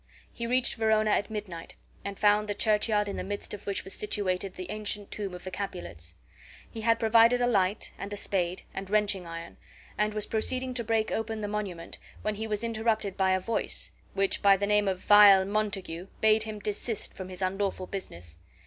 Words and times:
He 0.33 0.47
reached 0.47 0.77
Verona 0.77 1.11
at 1.11 1.29
midnight, 1.29 1.75
and 2.03 2.17
found 2.17 2.47
the 2.49 2.55
churchyard 2.55 3.07
in 3.07 3.17
the 3.17 3.23
midst 3.23 3.53
of 3.53 3.67
which 3.67 3.83
was 3.83 3.93
situated 3.93 4.55
the 4.55 4.71
ancient 4.71 5.11
tomb 5.11 5.35
of 5.35 5.43
the 5.43 5.51
Capulets. 5.51 6.15
He 6.67 6.81
had 6.81 6.97
provided 6.97 7.39
a 7.39 7.45
light, 7.45 7.91
and 7.99 8.11
a 8.11 8.17
spade, 8.17 8.63
and 8.73 8.89
wrenching 8.89 9.27
iron, 9.27 9.57
and 9.99 10.15
was 10.15 10.25
proceeding 10.25 10.73
to 10.73 10.83
break 10.83 11.11
open 11.11 11.41
the 11.41 11.47
monument 11.47 11.99
when 12.23 12.33
he 12.33 12.47
was 12.47 12.63
interrupted 12.63 13.15
by 13.15 13.33
a 13.33 13.39
voice, 13.39 13.91
which 14.15 14.41
by 14.41 14.57
the 14.57 14.65
name 14.65 14.87
of 14.87 15.01
VILE 15.03 15.45
MONTAGUE 15.45 16.07
bade 16.19 16.43
him 16.45 16.57
desist 16.57 17.13
from 17.13 17.29
his 17.29 17.43
unlawful 17.43 17.85
business. 17.85 18.39